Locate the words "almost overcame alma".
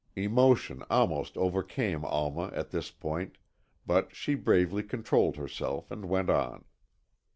0.89-2.47